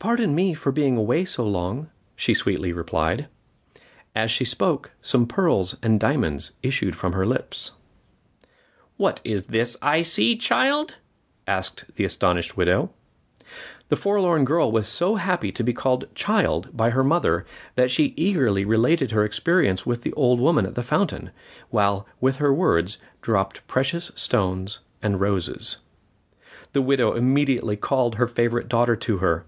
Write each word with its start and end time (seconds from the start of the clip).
"Pardon 0.00 0.32
me 0.32 0.54
for 0.54 0.70
being 0.70 0.96
away 0.96 1.24
so 1.24 1.44
long," 1.46 1.90
she 2.14 2.32
sweetly 2.32 2.72
replied. 2.72 3.26
As 4.14 4.30
she 4.30 4.44
spoke 4.44 4.92
some 5.02 5.26
pearls 5.26 5.76
and 5.82 5.98
diamonds 5.98 6.52
issued 6.62 6.94
from 6.94 7.14
her 7.14 7.26
lips. 7.26 7.72
"What 8.96 9.20
is 9.24 9.48
this 9.48 9.76
I 9.82 10.02
see, 10.02 10.36
child?" 10.36 10.94
asked 11.48 11.96
the 11.96 12.04
astonished 12.04 12.56
widow. 12.56 12.92
The 13.88 13.96
forlorn 13.96 14.44
girl 14.44 14.70
was 14.70 14.86
so 14.86 15.16
happy 15.16 15.50
to 15.50 15.64
be 15.64 15.72
called 15.74 16.06
child 16.14 16.70
by 16.76 16.90
her 16.90 17.04
mother 17.04 17.44
that 17.74 17.90
she 17.90 18.14
eagerly 18.16 18.64
related 18.64 19.10
her 19.10 19.24
experience 19.24 19.84
with 19.84 20.02
the 20.02 20.12
old 20.12 20.38
woman 20.38 20.64
at 20.64 20.76
the 20.76 20.82
fountain, 20.84 21.32
while, 21.70 22.06
with 22.20 22.36
her 22.36 22.54
words, 22.54 22.98
dropped 23.20 23.66
precious 23.66 24.12
stones 24.14 24.78
and 25.02 25.20
roses. 25.20 25.78
The 26.72 26.82
widow 26.82 27.14
immediately 27.14 27.76
called 27.76 28.14
her 28.14 28.28
favorite 28.28 28.68
daughter 28.68 28.94
to 28.94 29.18
her. 29.18 29.44